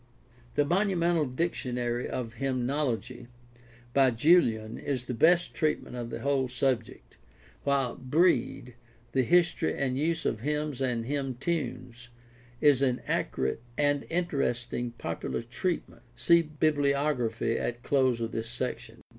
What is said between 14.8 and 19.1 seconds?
popular treatment (see bibliography at close of this section)